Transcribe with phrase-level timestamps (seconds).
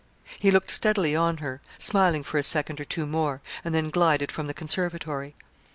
[0.39, 4.31] He looked steadily on her, smiling for a second or two more, and then glided
[4.31, 5.35] from the conservatory.